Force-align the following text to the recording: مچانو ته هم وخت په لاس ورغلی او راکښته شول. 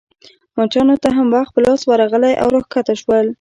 مچانو 0.57 0.95
ته 1.03 1.09
هم 1.17 1.27
وخت 1.35 1.51
په 1.53 1.59
لاس 1.65 1.81
ورغلی 1.85 2.33
او 2.41 2.47
راکښته 2.55 2.93
شول. 3.01 3.25